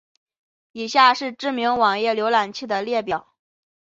[0.71, 3.35] 以下是知名的网页浏览器的列表。